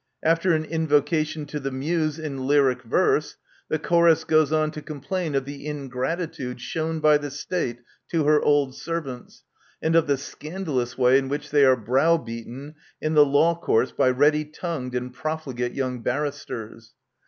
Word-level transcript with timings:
After 0.23 0.51
an 0.53 0.65
invocation 0.65 1.45
to 1.45 1.59
the 1.59 1.69
Muse 1.69 2.17
in 2.17 2.39
!yric 2.39 2.81
verse, 2.81 3.37
the 3.69 3.77
Chorus 3.77 4.23
goes 4.23 4.51
on 4.51 4.71
to 4.71 4.81
complain 4.81 5.35
of 5.35 5.45
the 5.45 5.67
ingratitude 5.67 6.59
shown 6.59 6.99
by 6.99 7.19
the 7.19 7.29
State 7.29 7.77
to 8.09 8.23
her 8.25 8.41
old 8.41 8.73
servants, 8.73 9.43
and 9.79 9.95
of 9.95 10.07
the 10.07 10.17
scandalous 10.17 10.97
way 10.97 11.19
in 11.19 11.29
which 11.29 11.51
they 11.51 11.63
are 11.65 11.77
brow 11.77 12.17
beaten 12.17 12.73
in 12.99 13.13
the 13.13 13.23
law 13.23 13.53
courts 13.53 13.91
by 13.91 14.09
ready 14.09 14.43
tongued 14.43 14.95
and 14.95 15.13
profligate 15.13 15.73
young 15.75 16.01
barristers. 16.01 16.95